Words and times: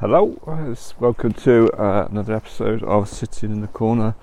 Hello, 0.00 0.40
welcome 0.98 1.34
to 1.34 1.70
uh, 1.72 2.08
another 2.10 2.34
episode 2.34 2.82
of 2.84 3.06
Sitting 3.06 3.52
in 3.52 3.60
the 3.60 3.66
Corner 3.66 4.14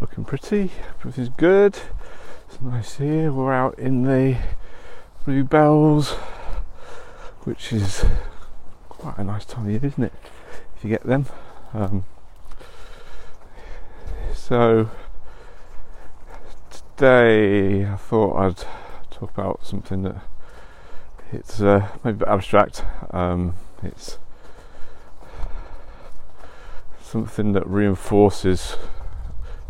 Looking 0.00 0.24
Pretty. 0.24 0.72
Everything's 0.98 1.28
good, 1.28 1.78
it's 2.48 2.60
nice 2.60 2.96
here. 2.96 3.32
We're 3.32 3.52
out 3.52 3.78
in 3.78 4.02
the 4.02 4.38
bluebells, 5.24 6.14
which 7.44 7.72
is 7.72 8.04
quite 8.88 9.18
a 9.18 9.22
nice 9.22 9.44
time 9.44 9.66
of 9.66 9.70
year, 9.70 9.84
isn't 9.84 10.02
it? 10.02 10.12
If 10.76 10.82
you 10.82 10.90
get 10.90 11.04
them. 11.04 11.26
Um, 11.74 12.04
so, 14.34 14.90
today 16.72 17.86
I 17.86 17.94
thought 17.94 18.36
I'd 18.36 18.66
talk 19.12 19.30
about 19.30 19.64
something 19.64 20.02
that 20.02 20.24
it's 21.30 21.60
uh, 21.60 21.86
maybe 22.02 22.16
a 22.16 22.18
bit 22.18 22.28
abstract. 22.28 22.82
Um, 23.12 23.54
it's 23.84 24.18
something 27.10 27.54
that 27.54 27.66
reinforces, 27.66 28.76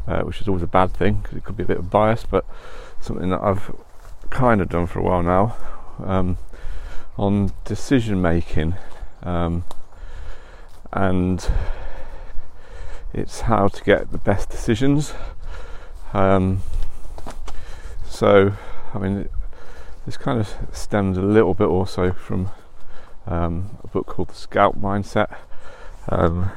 uh, 0.06 0.20
which 0.22 0.42
is 0.42 0.48
always 0.48 0.62
a 0.62 0.66
bad 0.66 0.92
thing 0.92 1.20
because 1.22 1.38
it 1.38 1.42
could 1.44 1.56
be 1.56 1.62
a 1.62 1.66
bit 1.66 1.78
of 1.78 1.90
bias, 1.90 2.26
but 2.30 2.44
something 3.00 3.30
that 3.30 3.40
I've 3.40 3.74
kind 4.28 4.60
of 4.60 4.68
done 4.68 4.86
for 4.86 4.98
a 4.98 5.02
while 5.02 5.22
now 5.22 5.56
um, 6.04 6.36
on 7.16 7.52
decision 7.64 8.20
making, 8.20 8.74
um, 9.22 9.64
and 10.92 11.50
it's 13.14 13.40
how 13.42 13.68
to 13.68 13.84
get 13.84 14.12
the 14.12 14.18
best 14.18 14.50
decisions. 14.50 15.14
Um, 16.12 16.62
so, 18.06 18.52
I 18.92 18.98
mean, 18.98 19.30
this 20.04 20.18
kind 20.18 20.38
of 20.38 20.54
stems 20.72 21.16
a 21.16 21.22
little 21.22 21.54
bit 21.54 21.68
also 21.68 22.12
from 22.12 22.50
um, 23.26 23.78
a 23.82 23.86
book 23.86 24.06
called 24.06 24.28
The 24.28 24.34
Scout 24.34 24.78
Mindset. 24.78 25.34
Um, 26.10 26.50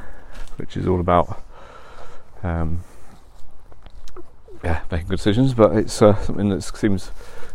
which 0.57 0.77
is 0.77 0.87
all 0.87 0.99
about 0.99 1.43
um, 2.43 2.83
yeah 4.63 4.81
making 4.91 5.07
good 5.07 5.17
decisions. 5.17 5.53
But 5.53 5.75
it's 5.75 6.01
uh, 6.01 6.15
something 6.23 6.49
that 6.49 6.61
seems 6.61 7.11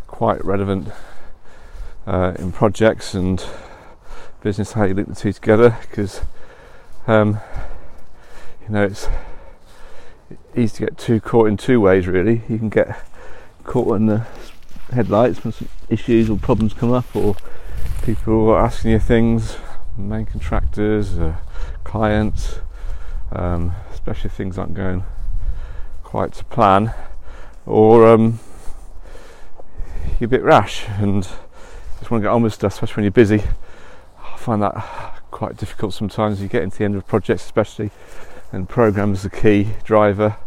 quite 0.07 0.43
relevant 0.43 0.89
uh, 2.05 2.33
in 2.39 2.51
projects 2.51 3.13
and 3.13 3.43
business 4.41 4.71
how 4.73 4.85
you 4.85 4.93
link 4.93 5.07
the 5.07 5.15
two 5.15 5.33
together 5.33 5.77
because 5.81 6.21
um, 7.07 7.39
you 8.61 8.69
know 8.69 8.83
it's 8.85 9.07
easy 10.55 10.77
to 10.77 10.85
get 10.85 10.97
too 10.97 11.19
caught 11.19 11.47
in 11.47 11.57
two 11.57 11.79
ways 11.79 12.07
really 12.07 12.41
you 12.47 12.57
can 12.57 12.69
get 12.69 13.05
caught 13.63 13.95
in 13.97 14.05
the 14.05 14.25
headlights 14.93 15.43
when 15.43 15.51
some 15.51 15.67
issues 15.89 16.29
or 16.29 16.37
problems 16.37 16.73
come 16.73 16.91
up 16.91 17.15
or 17.15 17.35
people 18.03 18.49
are 18.49 18.65
asking 18.65 18.91
you 18.91 18.99
things 18.99 19.57
main 19.97 20.25
contractors 20.25 21.19
uh, 21.19 21.35
clients 21.83 22.59
um, 23.31 23.73
especially 23.91 24.29
if 24.29 24.33
things 24.33 24.57
aren't 24.57 24.73
going 24.73 25.03
quite 26.03 26.33
to 26.33 26.43
plan, 26.45 26.93
or 27.65 28.07
um, 28.07 28.39
you're 30.19 30.25
a 30.25 30.29
bit 30.29 30.41
rash 30.41 30.85
and 30.97 31.23
just 31.99 32.09
want 32.09 32.21
to 32.21 32.25
get 32.25 32.33
on 32.33 32.41
with 32.41 32.53
stuff, 32.53 32.73
especially 32.73 32.95
when 32.95 33.03
you're 33.03 33.11
busy. 33.11 33.43
I 34.17 34.37
find 34.37 34.61
that 34.61 34.73
quite 35.31 35.57
difficult 35.57 35.93
sometimes. 35.93 36.41
You 36.41 36.47
get 36.47 36.63
into 36.63 36.79
the 36.79 36.85
end 36.85 36.95
of 36.95 37.05
projects, 37.05 37.45
especially, 37.45 37.91
and 38.51 38.67
programs 38.67 39.25
are 39.25 39.29
the 39.29 39.35
key 39.35 39.73
driver, 39.83 40.37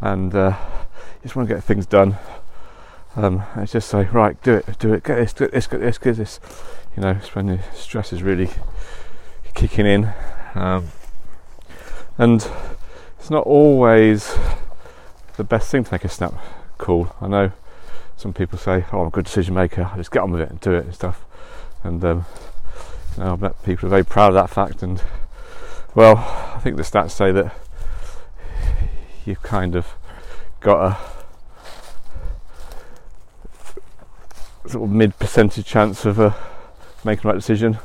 and 0.00 0.34
uh, 0.34 0.56
you 1.16 1.22
just 1.24 1.34
want 1.34 1.48
to 1.48 1.54
get 1.54 1.64
things 1.64 1.86
done. 1.86 2.16
Um, 3.16 3.42
it's 3.56 3.72
just 3.72 3.88
say, 3.88 4.04
right, 4.04 4.40
do 4.42 4.54
it, 4.54 4.78
do 4.78 4.94
it, 4.94 5.04
get 5.04 5.16
this, 5.16 5.32
get 5.32 5.52
this, 5.52 5.66
get 5.66 5.80
this, 5.80 5.98
get 5.98 6.16
this. 6.16 6.40
You 6.96 7.02
know, 7.02 7.10
it's 7.10 7.34
when 7.34 7.46
the 7.46 7.60
stress 7.74 8.12
is 8.12 8.22
really 8.22 8.50
kicking 9.54 9.86
in. 9.86 10.12
Um, 10.54 10.88
and 12.18 12.48
it's 13.18 13.30
not 13.30 13.46
always 13.46 14.34
the 15.36 15.44
best 15.44 15.70
thing 15.70 15.84
to 15.84 15.92
make 15.92 16.04
a 16.04 16.08
snap 16.08 16.34
call. 16.78 17.14
I 17.20 17.28
know 17.28 17.52
some 18.16 18.32
people 18.32 18.58
say, 18.58 18.84
"Oh, 18.92 19.00
I'm 19.00 19.08
a 19.08 19.10
good 19.10 19.24
decision 19.24 19.54
maker. 19.54 19.90
I 19.92 19.96
just 19.96 20.10
get 20.10 20.22
on 20.22 20.32
with 20.32 20.42
it 20.42 20.50
and 20.50 20.60
do 20.60 20.72
it 20.72 20.84
and 20.84 20.94
stuff." 20.94 21.24
And 21.82 22.04
um, 22.04 22.26
you 23.16 23.24
know, 23.24 23.32
I 23.32 23.36
bet 23.36 23.62
people 23.62 23.86
are 23.86 23.90
very 23.90 24.04
proud 24.04 24.28
of 24.28 24.34
that 24.34 24.50
fact. 24.50 24.82
And 24.82 25.02
well, 25.94 26.16
I 26.54 26.60
think 26.60 26.76
the 26.76 26.82
stats 26.82 27.12
say 27.12 27.32
that 27.32 27.54
you've 29.24 29.42
kind 29.42 29.74
of 29.76 29.86
got 30.60 30.98
a 34.64 34.68
sort 34.68 34.84
of 34.84 34.90
mid 34.90 35.18
percentage 35.18 35.66
chance 35.66 36.04
of 36.04 36.20
uh, 36.20 36.32
making 37.04 37.22
the 37.22 37.28
right 37.28 37.34
decision 37.34 37.78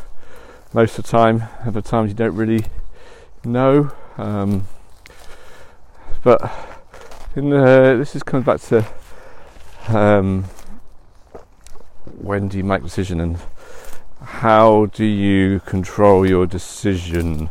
most 0.74 0.98
of 0.98 1.06
the 1.06 1.12
time. 1.12 1.44
Other 1.66 1.82
times 1.82 2.10
you 2.10 2.16
don't 2.16 2.36
really 2.36 2.66
know 3.44 3.92
um, 4.18 4.68
but 6.24 6.52
in 7.36 7.50
the, 7.50 7.96
this 7.98 8.16
is 8.16 8.24
coming 8.24 8.44
back 8.44 8.60
to 8.62 8.86
um, 9.90 10.44
when 12.18 12.48
do 12.48 12.58
you 12.58 12.64
make 12.64 12.82
a 12.82 12.86
decision 12.86 13.20
and 13.20 13.38
how 14.22 14.88
do 14.88 15.06
you 15.06 15.60
control 15.62 16.28
your 16.28 16.46
decision 16.46 17.50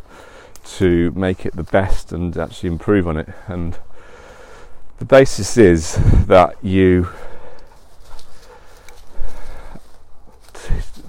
to 0.64 1.12
make 1.12 1.46
it 1.46 1.54
the 1.54 1.62
best 1.62 2.12
and 2.12 2.36
actually 2.36 2.68
improve 2.68 3.06
on 3.06 3.16
it? 3.16 3.28
And 3.46 3.78
the 4.98 5.04
basis 5.04 5.56
is 5.56 5.98
that 6.26 6.56
you 6.62 7.08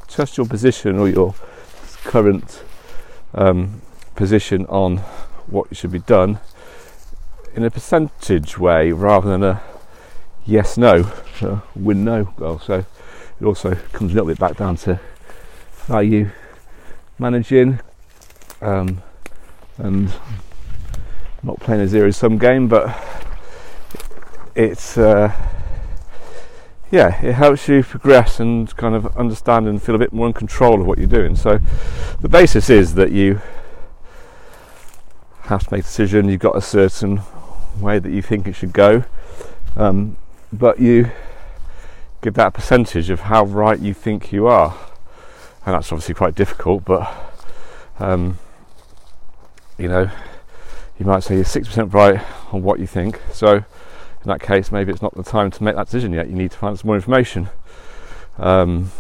trust 0.08 0.38
your 0.38 0.46
position 0.46 0.98
or 0.98 1.10
your 1.10 1.36
current 2.04 2.64
um, 3.34 3.82
position 4.16 4.66
on 4.68 5.02
what 5.48 5.76
should 5.76 5.92
be 5.92 6.00
done 6.00 6.40
in 7.56 7.64
a 7.64 7.72
percentage 7.72 8.58
way 8.58 8.92
rather 8.92 9.30
than 9.30 9.44
a 9.44 9.62
yes 10.46 10.78
no 10.78 11.12
win 11.76 12.04
no 12.04 12.26
goal. 12.26 12.60
So 12.60 12.86
it 13.40 13.46
also 13.46 13.76
comes 13.94 14.12
a 14.12 14.16
little 14.16 14.28
bit 14.28 14.40
back 14.40 14.58
down 14.58 14.76
to 14.78 15.00
how 15.88 16.00
you 16.00 16.32
managing 17.20 17.80
um, 18.62 19.02
and 19.78 20.14
not 21.44 21.60
playing 21.60 21.82
a 21.82 21.88
zero 21.88 22.12
sum 22.12 22.38
game, 22.38 22.68
but 22.68 22.96
it's 24.56 24.98
uh, 24.98 25.32
yeah, 26.92 27.22
it 27.24 27.34
helps 27.34 27.68
you 27.68 27.84
progress 27.84 28.40
and 28.40 28.74
kind 28.78 28.96
of 28.96 29.16
understand 29.18 29.68
and 29.68 29.82
feel 29.82 29.96
a 29.96 30.00
bit 30.00 30.14
more 30.14 30.28
in 30.28 30.34
control 30.34 30.82
of 30.82 30.88
what 30.88 30.98
you're 30.98 31.08
doing. 31.08 31.36
So 31.36 31.60
the 32.22 32.30
basis 32.30 32.70
is 32.70 32.94
that 32.96 33.12
you 33.12 33.42
have 35.48 35.66
to 35.66 35.74
make 35.74 35.82
a 35.82 35.84
decision. 35.84 36.28
You've 36.28 36.42
got 36.42 36.58
a 36.58 36.62
certain 36.62 37.22
way 37.80 38.00
that 38.00 38.12
you 38.12 38.22
think 38.22 38.48
it 38.48 38.54
should 38.54 38.74
go, 38.74 39.06
um, 39.76 40.18
but 40.52 40.80
you 40.80 41.12
give 42.22 42.34
that 42.34 42.54
percentage 42.54 43.10
of 43.10 43.22
how 43.22 43.46
right 43.46 43.80
you 43.80 43.94
think 43.94 44.34
you 44.34 44.48
are, 44.48 44.78
and 45.66 45.74
that's 45.74 45.92
obviously 45.92 46.16
quite 46.16 46.36
difficult. 46.36 46.84
But 46.84 47.10
um, 48.00 48.40
you 49.78 49.88
know, 49.88 50.10
you 51.00 51.06
might 51.06 51.24
say 51.24 51.36
you're 51.36 51.46
six 51.46 51.68
percent 51.68 51.94
right 51.94 52.22
on 52.52 52.62
what 52.62 52.80
you 52.80 52.88
think. 52.88 53.22
So 53.32 53.56
in 53.56 54.26
that 54.26 54.42
case, 54.42 54.72
maybe 54.72 54.92
it's 54.92 55.02
not 55.02 55.16
the 55.16 55.24
time 55.24 55.50
to 55.52 55.64
make 55.64 55.76
that 55.76 55.86
decision 55.86 56.12
yet. 56.12 56.30
You 56.30 56.36
need 56.36 56.52
to 56.52 56.58
find 56.58 56.78
some 56.78 56.88
more 56.88 56.96
information. 56.98 57.50
Um, 58.38 58.92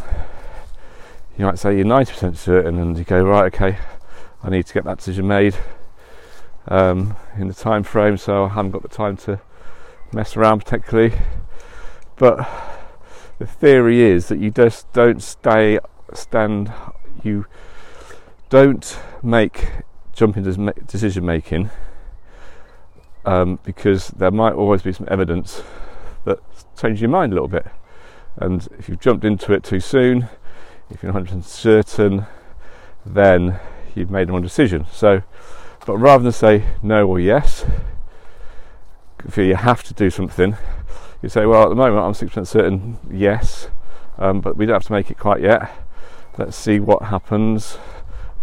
you 1.37 1.45
might 1.45 1.59
say 1.59 1.75
you're 1.75 1.85
90% 1.85 2.35
certain, 2.35 2.79
and 2.79 2.97
you 2.97 3.03
go 3.03 3.23
right, 3.23 3.53
okay, 3.53 3.77
I 4.43 4.49
need 4.49 4.65
to 4.65 4.73
get 4.73 4.85
that 4.85 4.97
decision 4.97 5.27
made 5.27 5.55
um, 6.67 7.15
in 7.37 7.47
the 7.47 7.53
time 7.53 7.83
frame, 7.83 8.17
so 8.17 8.45
I 8.45 8.49
haven't 8.49 8.71
got 8.71 8.81
the 8.81 8.87
time 8.87 9.17
to 9.17 9.39
mess 10.13 10.35
around 10.35 10.63
particularly. 10.65 11.17
But 12.15 12.47
the 13.39 13.45
theory 13.45 14.01
is 14.01 14.27
that 14.27 14.39
you 14.39 14.51
just 14.51 14.91
don't 14.93 15.21
stay 15.21 15.79
stand 16.13 16.71
you 17.23 17.45
don't 18.49 18.99
make 19.21 19.67
jumping 20.13 20.43
decision 20.87 21.25
making 21.25 21.69
um, 23.25 23.59
because 23.63 24.07
there 24.09 24.31
might 24.31 24.53
always 24.53 24.81
be 24.81 24.93
some 24.93 25.07
evidence 25.11 25.61
that 26.23 26.39
changes 26.79 27.01
your 27.01 27.09
mind 27.09 27.33
a 27.33 27.35
little 27.35 27.49
bit. 27.49 27.67
And 28.37 28.67
if 28.79 28.87
you've 28.87 28.99
jumped 28.99 29.25
into 29.25 29.53
it 29.53 29.63
too 29.63 29.79
soon, 29.79 30.29
if 30.89 31.03
you're 31.03 31.11
100% 31.11 31.43
certain, 31.43 32.25
then 33.05 33.59
you've 33.95 34.11
made 34.11 34.27
the 34.27 34.33
wrong 34.33 34.41
decision. 34.41 34.85
So 34.91 35.23
but 35.87 35.95
rather 35.95 36.21
than 36.21 36.33
say 36.33 36.65
no 36.83 37.07
or 37.07 37.17
yes, 37.17 37.65
if 39.23 39.37
you 39.37 39.55
have 39.55 39.81
to 39.83 39.93
do 39.93 40.09
something, 40.09 40.57
you 41.21 41.29
say, 41.29 41.45
well, 41.45 41.63
at 41.63 41.69
the 41.69 41.75
moment 41.75 42.05
I'm 42.05 42.11
6% 42.11 42.45
certain 42.45 42.97
yes, 43.09 43.69
um, 44.17 44.41
but 44.41 44.57
we 44.57 44.65
don't 44.65 44.73
have 44.73 44.83
to 44.83 44.91
make 44.91 45.09
it 45.09 45.17
quite 45.17 45.41
yet. 45.41 45.71
Let's 46.37 46.57
see 46.57 46.81
what 46.81 47.03
happens. 47.03 47.77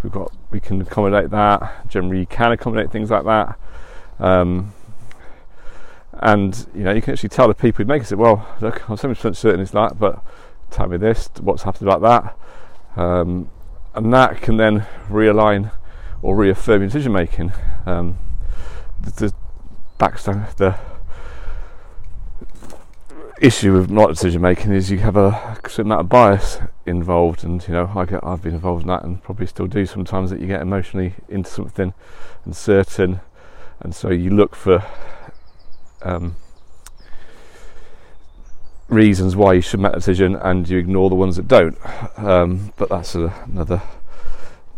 We've 0.02 0.11
got, 0.11 0.32
we 0.50 0.58
can 0.58 0.81
accommodate 0.81 1.29
that. 1.32 1.87
Generally, 1.87 2.20
you 2.20 2.26
can 2.26 2.52
accommodate 2.52 2.91
things 2.91 3.11
like 3.11 3.25
that. 3.25 3.58
Um, 4.19 4.73
and 6.14 6.67
you 6.75 6.85
know, 6.85 6.93
you 6.93 7.02
can 7.02 7.12
actually 7.12 7.29
tell 7.29 7.46
the 7.46 7.55
people 7.55 7.85
who 7.85 7.88
make 7.88 8.00
it, 8.00 8.06
say, 8.06 8.17
well, 8.17 8.49
look, 8.62 8.88
I'm 8.88 8.96
70% 8.96 9.37
certain 9.37 9.61
it's 9.61 9.73
that, 9.73 9.99
but 9.99 10.25
tell 10.70 10.88
me 10.88 10.96
this, 10.96 11.29
what's 11.41 11.64
happened 11.64 11.91
about 11.91 12.00
that. 12.96 12.99
Um, 12.99 13.50
and 13.94 14.14
that 14.14 14.41
can 14.41 14.56
then 14.56 14.87
realign 15.11 15.73
or 16.25 16.35
reaffirming 16.35 16.88
decision 16.88 17.12
making. 17.12 17.53
Um, 17.85 18.19
the, 19.03 19.11
the 19.11 19.35
the 20.56 20.79
issue 23.41 23.75
with 23.75 23.91
not 23.91 24.09
decision 24.09 24.41
making 24.41 24.73
is 24.73 24.91
you 24.91 24.99
have 24.99 25.17
a 25.17 25.59
certain 25.65 25.93
amount 25.93 26.00
of 26.00 26.09
bias 26.09 26.59
involved, 26.87 27.44
and 27.44 27.62
you 27.69 27.75
know 27.75 27.93
I 27.94 28.06
get 28.06 28.25
I've 28.25 28.43
been 28.43 28.55
involved 28.55 28.82
in 28.82 28.88
that, 28.88 29.05
and 29.05 29.23
probably 29.23 29.47
still 29.47 29.67
do 29.67 29.85
sometimes. 29.85 30.31
That 30.31 30.41
you 30.41 30.47
get 30.47 30.62
emotionally 30.62 31.12
into 31.29 31.50
something 31.50 31.93
uncertain, 32.47 33.20
and 33.81 33.94
so 33.94 34.09
you 34.09 34.31
look 34.31 34.56
for 34.56 34.82
um, 36.00 36.37
reasons 38.88 39.37
why 39.37 39.53
you 39.53 39.61
should 39.61 39.81
make 39.81 39.93
a 39.93 39.97
decision, 39.97 40.37
and 40.37 40.67
you 40.70 40.79
ignore 40.79 41.11
the 41.11 41.17
ones 41.17 41.37
that 41.37 41.49
don't. 41.49 41.77
Um, 42.17 42.73
but 42.79 42.88
that's 42.88 43.15
a, 43.15 43.35
another 43.44 43.82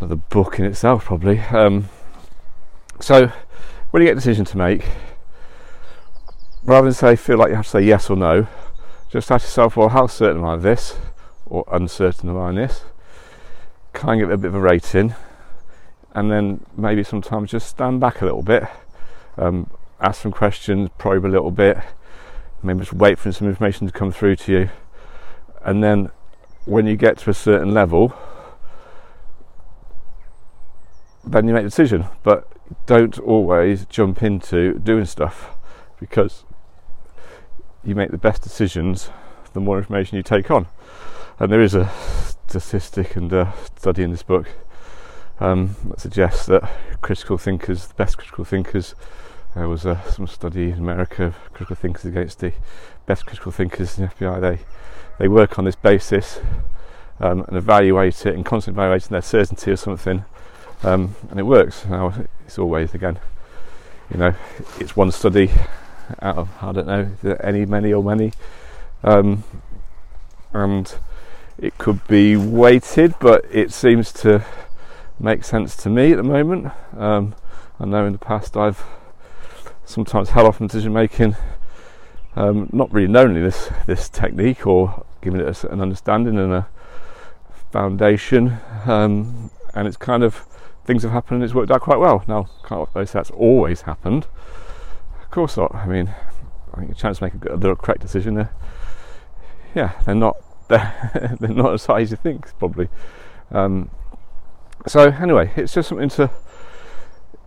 another 0.01 0.17
book 0.17 0.59
in 0.59 0.65
itself, 0.65 1.05
probably. 1.05 1.41
Um, 1.41 1.89
so 3.01 3.33
when 3.91 4.03
you 4.03 4.09
get 4.09 4.13
a 4.13 4.17
decision 4.17 4.45
to 4.47 4.57
make 4.57 4.85
rather 6.65 6.87
than 6.87 6.95
say 6.95 7.17
feel 7.17 7.39
like 7.39 7.51
you 7.51 7.55
have 7.55 7.65
to 7.65 7.71
say 7.71 7.81
yes 7.81 8.11
or 8.11 8.17
no, 8.17 8.47
just 9.09 9.31
ask 9.31 9.45
yourself, 9.45 9.77
well, 9.77 9.91
how 9.91 10.07
certain 10.07 10.39
am 10.39 10.45
I 10.45 10.55
of 10.55 10.63
this, 10.63 10.97
or 11.47 11.65
uncertain 11.71 12.29
am 12.29 12.39
I 12.39 12.53
this? 12.53 12.83
Kind 13.93 14.21
of 14.21 14.27
give 14.27 14.31
it 14.31 14.35
a 14.35 14.39
bit 14.39 14.49
of 14.49 14.55
a 14.57 14.61
rating, 14.61 15.15
and 16.13 16.31
then 16.31 16.67
maybe 16.77 17.05
sometimes 17.05 17.53
just 17.53 17.69
stand 17.69 18.01
back 18.01 18.21
a 18.21 18.25
little 18.25 18.43
bit, 18.43 18.65
um, 19.39 19.71
ask 20.01 20.23
some 20.23 20.33
questions, 20.33 20.91
probe 20.99 21.25
a 21.25 21.29
little 21.29 21.53
bit, 21.53 21.79
maybe 22.63 22.81
just 22.81 22.93
wait 22.93 23.19
for 23.19 23.31
some 23.31 23.49
information 23.49 23.87
to 23.87 23.93
come 23.93 24.11
through 24.11 24.37
to 24.37 24.53
you, 24.53 24.71
and 25.63 25.85
then 25.85 26.11
when 26.65 26.85
you 26.87 26.97
get 26.97 27.17
to 27.19 27.31
a 27.31 27.35
certain 27.35 27.73
level, 27.73 28.13
then 31.27 31.49
you 31.49 31.55
make 31.55 31.63
a 31.63 31.69
decision. 31.69 32.07
But 32.23 32.49
don't 32.87 33.19
always 33.19 33.87
jump 33.87 34.23
into 34.23 34.79
doing 34.79 35.05
stuff 35.05 35.57
because 36.01 36.45
you 37.85 37.95
make 37.95 38.11
the 38.11 38.19
best 38.19 38.43
decisions 38.43 39.11
the 39.53 39.61
more 39.61 39.79
information 39.79 40.17
you 40.17 40.23
take 40.23 40.51
on. 40.51 40.67
And 41.39 41.53
there 41.53 41.63
is 41.63 41.75
a 41.75 41.91
statistic 42.49 43.17
and 43.17 43.33
a 43.33 43.53
study 43.77 44.03
in 44.03 44.11
this 44.11 44.23
book 44.23 44.49
um, 45.39 45.77
that 45.89 46.01
suggests 46.01 46.47
that 46.47 46.69
critical 47.03 47.39
thinkers, 47.39 47.87
the 47.87 47.95
best 47.95 48.17
critical 48.19 48.45
thinkers, 48.45 48.95
there 49.55 49.69
was 49.69 49.87
some 50.11 50.27
study 50.27 50.71
in 50.71 50.79
America 50.79 51.25
of 51.25 51.53
critical 51.55 51.77
thinkers 51.77 52.05
against 52.05 52.41
the 52.41 52.53
best 53.07 53.25
critical 53.25 53.51
thinkers 53.51 53.99
in 53.99 54.05
the 54.05 54.11
FBI. 54.11 54.41
They 54.41 54.59
they 55.19 55.29
work 55.29 55.59
on 55.59 55.65
this 55.65 55.77
basis 55.77 56.41
um, 57.21 57.45
and 57.49 57.57
evaluate 57.57 58.27
it 58.27 58.35
and 58.35 58.45
constantly 58.45 58.83
evaluating 58.83 59.09
their 59.11 59.23
certainty 59.23 59.71
of 59.71 59.79
something, 59.79 60.25
um, 60.83 61.15
and 61.31 61.41
it 61.41 61.45
works. 61.45 61.85
Now 61.87 62.15
it's 62.45 62.59
always 62.59 62.95
again, 62.95 63.19
you 64.11 64.19
know, 64.19 64.35
it's 64.79 64.97
one 64.97 65.11
study 65.11 65.51
out 66.23 66.37
of 66.37 66.51
I 66.63 66.73
don't 66.73 66.87
know 66.87 67.37
any, 67.43 67.67
many 67.67 67.93
or 67.93 68.03
many, 68.03 68.33
um, 69.03 69.45
and 70.53 70.95
it 71.59 71.79
could 71.79 72.07
be 72.07 72.37
weighted, 72.37 73.15
but 73.21 73.45
it 73.51 73.73
seems 73.73 74.13
to 74.13 74.45
make 75.19 75.45
sense 75.45 75.77
to 75.77 75.91
me 75.91 76.13
at 76.13 76.19
the 76.19 76.23
moment. 76.23 76.71
Um, 76.97 77.35
I 77.81 77.87
know 77.87 78.07
in 78.07 78.13
the 78.13 78.19
past 78.19 78.57
I've 78.57 78.85
sometimes 79.85 80.31
held 80.31 80.47
off 80.47 80.61
on 80.61 80.67
decision 80.67 80.93
making, 80.93 81.37
um, 82.35 82.69
not 82.73 82.93
really 82.93 83.09
knowing 83.09 83.35
this 83.35 83.71
this 83.87 84.09
technique 84.09 84.67
or 84.67 85.05
giving 85.21 85.41
it 85.41 85.65
a, 85.65 85.73
an 85.73 85.81
understanding 85.81 86.39
and 86.39 86.53
a 86.53 86.69
foundation, 87.73 88.59
um, 88.85 89.51
and 89.75 89.89
it's 89.89 89.97
kind 89.97 90.23
of 90.23 90.45
things 90.87 91.03
have 91.03 91.13
happened 91.13 91.37
and 91.37 91.45
it's 91.45 91.55
worked 91.55 91.71
out 91.71 91.81
quite 91.81 91.99
well. 91.99 92.25
Now, 92.27 92.49
can't 92.67 92.89
say 92.95 93.05
that's 93.05 93.31
always 93.31 93.83
happened, 93.83 94.27
Of 95.21 95.31
course 95.31 95.57
not. 95.57 95.75
I 95.75 95.87
mean, 95.87 96.15
I 96.73 96.79
think 96.79 96.93
a 96.93 96.95
chance 96.95 97.19
to 97.19 97.25
make 97.25 97.35
a, 97.35 97.57
the 97.57 97.75
correct 97.75 98.01
decision. 98.01 98.35
There, 98.35 98.53
yeah, 99.75 99.93
they're 100.05 100.15
not 100.15 100.37
they're, 100.69 101.37
they're 101.41 101.51
not 101.51 101.75
as 101.75 101.87
high 101.87 102.01
as 102.01 102.11
you 102.11 102.17
think 102.17 102.57
probably. 102.59 102.89
Um, 103.51 103.91
so 104.87 105.11
anyway, 105.11 105.53
it's 105.57 105.75
just 105.75 105.89
something 105.89 106.09
to 106.11 106.31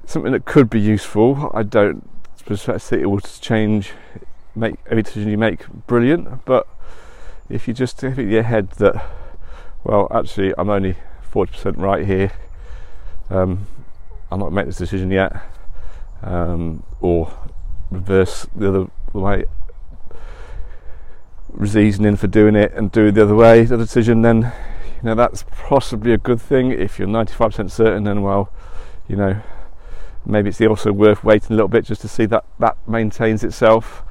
something 0.06 0.31
that 0.31 0.45
could 0.45 0.69
be 0.69 0.80
useful. 0.80 1.51
I 1.53 1.63
don't 1.63 2.07
suspect 2.45 2.92
it 2.92 3.06
will 3.06 3.19
change 3.19 3.94
make 4.56 4.75
every 4.88 5.03
decision 5.03 5.30
you 5.30 5.38
make 5.38 5.68
brilliant, 5.88 6.44
but 6.45 6.68
if 7.47 7.68
you 7.68 7.74
just 7.74 8.01
have 8.01 8.19
in 8.19 8.30
your 8.30 8.44
head 8.44 8.71
that 8.71 9.06
well, 9.83 10.07
actually, 10.12 10.53
I'm 10.57 10.69
only 10.69 10.95
forty 11.21 11.53
percent 11.53 11.77
right 11.77 12.06
here. 12.06 12.31
Um, 13.30 13.68
I'm 14.31 14.40
not 14.40 14.52
making 14.52 14.70
this 14.70 14.78
decision 14.78 15.12
yet, 15.12 15.36
um, 16.22 16.84
or 17.02 17.31
reverse 17.92 18.48
the 18.56 18.70
other 18.70 18.88
way. 19.14 19.46
Reasoning 21.50 22.16
for 22.16 22.28
doing 22.28 22.56
it 22.56 22.74
and 22.74 22.92
do 22.92 23.08
it 23.08 23.14
the 23.14 23.24
other 23.24 23.36
way 23.36 23.64
the 23.64 23.76
decision 23.76 24.22
then 24.22 24.42
you 24.42 25.04
know 25.04 25.16
that's 25.16 25.44
possibly 25.52 26.14
a 26.14 26.18
good 26.18 26.40
thing. 26.40 26.72
If 26.72 27.00
you're 27.00 27.08
95% 27.08 27.72
certain 27.72 28.04
then 28.04 28.22
well 28.22 28.52
you 29.08 29.16
know 29.16 29.42
maybe 30.26 30.50
it's 30.50 30.62
also 30.62 30.92
worth 30.92 31.24
waiting 31.24 31.54
a 31.54 31.56
little 31.56 31.68
bit 31.68 31.86
just 31.86 32.02
to 32.02 32.08
see 32.08 32.26
that 32.28 32.46
that 32.60 32.78
maintains 32.88 33.44
itself. 33.44 34.04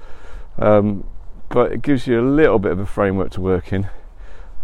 Um, 0.58 1.04
but 1.48 1.72
it 1.72 1.82
gives 1.82 2.06
you 2.06 2.20
a 2.20 2.26
little 2.28 2.58
bit 2.58 2.72
of 2.72 2.80
a 2.80 2.86
framework 2.86 3.30
to 3.32 3.40
work 3.40 3.72
in. 3.72 3.88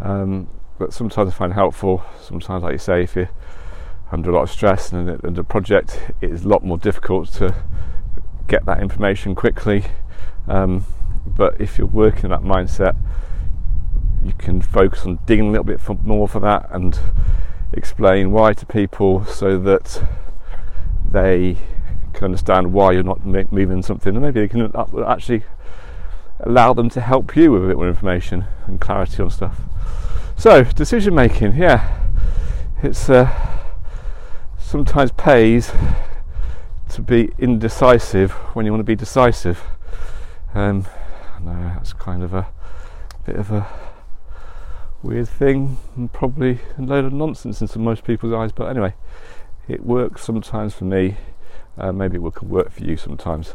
Um, 0.00 0.48
but 0.78 0.92
sometimes 0.92 1.28
I 1.30 1.32
find 1.32 1.52
helpful. 1.52 2.04
Sometimes 2.20 2.64
like 2.64 2.72
you 2.72 2.78
say 2.78 3.04
if 3.04 3.14
you're 3.14 3.30
under 4.12 4.30
a 4.30 4.34
lot 4.34 4.42
of 4.42 4.50
stress 4.50 4.92
and, 4.92 5.20
under 5.24 5.42
project 5.42 6.12
it 6.20 6.30
is 6.30 6.44
a 6.44 6.48
lot 6.48 6.64
more 6.64 6.78
difficult 6.78 7.32
to 7.32 7.54
get 8.48 8.64
that 8.66 8.80
information 8.80 9.34
quickly. 9.34 9.84
Um, 10.46 10.84
but 11.26 11.60
if 11.60 11.78
you're 11.78 11.86
working 11.86 12.24
in 12.24 12.30
that 12.30 12.42
mindset, 12.42 12.96
you 14.24 14.32
can 14.38 14.60
focus 14.62 15.04
on 15.04 15.18
digging 15.26 15.48
a 15.48 15.50
little 15.50 15.64
bit 15.64 15.80
for, 15.80 15.94
more 16.02 16.28
for 16.28 16.40
that 16.40 16.68
and 16.70 16.98
explain 17.72 18.30
why 18.30 18.52
to 18.52 18.66
people 18.66 19.24
so 19.24 19.58
that 19.58 20.02
they 21.10 21.56
can 22.12 22.26
understand 22.26 22.72
why 22.72 22.92
you're 22.92 23.02
not 23.02 23.24
moving 23.24 23.82
something, 23.82 24.14
and 24.14 24.24
maybe 24.24 24.40
they 24.40 24.48
can 24.48 24.70
actually 25.06 25.44
allow 26.40 26.72
them 26.72 26.88
to 26.90 27.00
help 27.00 27.36
you 27.36 27.52
with 27.52 27.64
a 27.64 27.66
bit 27.66 27.76
more 27.76 27.88
information 27.88 28.44
and 28.66 28.80
clarity 28.80 29.22
on 29.22 29.30
stuff. 29.30 29.60
So, 30.36 30.64
decision 30.64 31.14
making, 31.14 31.54
yeah, 31.54 32.08
it's 32.82 33.08
uh, 33.08 33.53
sometimes 34.74 35.12
pays 35.12 35.70
to 36.88 37.00
be 37.00 37.30
indecisive 37.38 38.32
when 38.56 38.66
you 38.66 38.72
want 38.72 38.80
to 38.80 38.84
be 38.84 38.96
decisive. 38.96 39.62
Um, 40.52 40.84
know 41.40 41.74
that's 41.76 41.92
kind 41.92 42.24
of 42.24 42.34
a 42.34 42.48
bit 43.24 43.36
of 43.36 43.52
a 43.52 43.68
weird 45.00 45.28
thing 45.28 45.78
and 45.94 46.12
probably 46.12 46.58
a 46.76 46.82
load 46.82 47.04
of 47.04 47.12
nonsense 47.12 47.60
in 47.60 47.84
most 47.84 48.02
people's 48.02 48.32
eyes, 48.32 48.50
but 48.50 48.64
anyway, 48.64 48.94
it 49.68 49.86
works 49.86 50.24
sometimes 50.24 50.74
for 50.74 50.86
me. 50.86 51.18
Uh, 51.78 51.92
maybe 51.92 52.16
it 52.16 52.34
can 52.34 52.48
work 52.48 52.72
for 52.72 52.82
you 52.82 52.96
sometimes. 52.96 53.54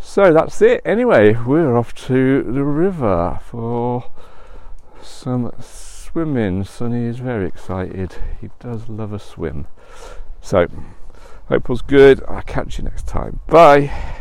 So 0.00 0.32
that's 0.32 0.60
it. 0.60 0.82
Anyway, 0.84 1.34
we're 1.34 1.78
off 1.78 1.94
to 2.06 2.42
the 2.42 2.64
river 2.64 3.38
for 3.44 4.10
some 5.00 5.52
swimming. 5.60 6.64
Sonny 6.64 7.04
is 7.04 7.20
very 7.20 7.46
excited. 7.46 8.16
He 8.40 8.50
does 8.58 8.88
love 8.88 9.12
a 9.12 9.20
swim. 9.20 9.68
So 10.46 10.68
Hope 11.48 11.68
was 11.68 11.82
good. 11.82 12.22
I'll 12.28 12.42
catch 12.42 12.78
you 12.78 12.84
next 12.84 13.08
time. 13.08 13.40
Bye. 13.48 14.12